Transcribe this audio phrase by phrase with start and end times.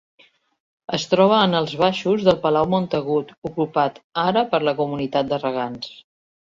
[0.97, 5.97] Es troba en els baixos del Palau Montagut, ocupat ara per la Comunitat de Regants.